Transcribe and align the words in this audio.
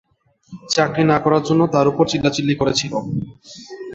চাকরি 0.69 1.03
না 1.05 1.17
করার 1.23 1.43
জন্য 1.47 1.61
তার 1.73 1.85
উপর 1.91 2.03
চিল্লাচিল্লি 2.11 2.55
করেছিল। 2.57 2.93